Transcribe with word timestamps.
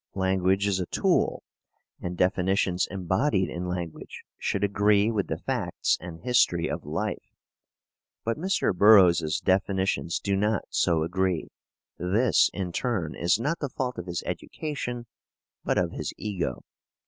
Language 0.15 0.65
is 0.65 0.79
a 0.79 0.87
tool, 0.87 1.43
and 2.01 2.17
definitions 2.17 2.87
embodied 2.89 3.49
in 3.51 3.67
language 3.67 4.23
should 4.39 4.63
agree 4.63 5.11
with 5.11 5.27
the 5.27 5.37
facts 5.37 5.95
and 6.01 6.21
history 6.21 6.67
of 6.67 6.83
life. 6.87 7.35
But 8.23 8.35
Mr. 8.35 8.75
Burroughs's 8.75 9.39
definitions 9.39 10.17
do 10.19 10.35
not 10.35 10.63
so 10.71 11.03
agree. 11.03 11.49
This, 11.99 12.49
in 12.51 12.71
turn, 12.71 13.13
is 13.13 13.39
not 13.39 13.59
the 13.59 13.69
fault 13.69 13.99
of 13.99 14.07
his 14.07 14.23
education, 14.25 15.05
but 15.63 15.77
of 15.77 15.91
his 15.91 16.13
ego. 16.17 16.63